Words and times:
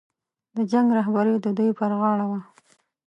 د 0.55 0.57
جنګ 0.71 0.87
رهبري 0.97 1.33
د 1.41 1.47
دوی 1.57 1.69
پر 1.79 1.91
غاړه 1.99 2.25
وه. 2.29 2.39